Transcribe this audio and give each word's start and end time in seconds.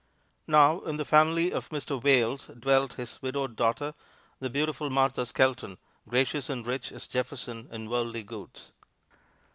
Now, 0.47 0.79
in 0.79 0.97
the 0.97 1.05
family 1.05 1.51
of 1.51 1.69
Mr. 1.69 2.01
Wayles 2.01 2.47
dwelt 2.59 2.93
his 2.93 3.21
widowed 3.21 3.55
daughter, 3.55 3.93
the 4.39 4.49
beautiful 4.49 4.89
Martha 4.89 5.27
Skelton, 5.27 5.77
gracious 6.09 6.49
and 6.49 6.65
rich 6.65 6.91
as 6.91 7.07
Jefferson 7.07 7.69
in 7.71 7.87
worldly 7.87 8.23
goods. 8.23 8.71